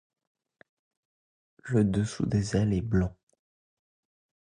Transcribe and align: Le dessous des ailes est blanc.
Le 1.63 1.83
dessous 1.83 2.25
des 2.25 2.55
ailes 2.57 2.73
est 2.73 2.81
blanc. 2.81 3.15